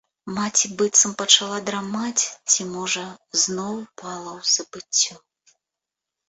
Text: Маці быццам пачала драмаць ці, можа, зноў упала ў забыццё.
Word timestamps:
Маці 0.35 0.69
быццам 0.77 1.11
пачала 1.19 1.59
драмаць 1.67 2.23
ці, 2.49 2.65
можа, 2.77 3.05
зноў 3.43 3.73
упала 3.85 4.31
ў 4.39 4.41
забыццё. 4.55 5.15